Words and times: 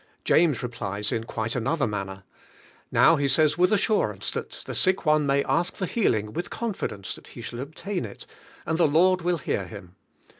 "James 0.25 0.63
replies 0.63 1.11
in 1.11 1.25
quite 1.25 1.55
another 1.55 1.85
manner. 1.85 2.23
Now 2.91 3.17
he 3.17 3.27
says 3.27 3.55
with 3.55 3.71
as 3.71 3.81
surance 3.81 4.31
that 4.31 4.49
the 4.65 4.73
siei 4.73 5.15
"in 5.15 5.27
may 5.27 5.43
ask 5.43 5.75
for 5.75 5.85
healing 5.85 6.33
with 6.33 6.49
confidence 6.49 7.13
that 7.13 7.27
he 7.27 7.41
shall 7.41 7.59
obtain 7.59 8.03
it, 8.03 8.25
and 8.65 8.79
the 8.79 8.87
Lord 8.87 9.21
will 9.21 9.37
hear 9.37 9.67
him. 9.67 9.93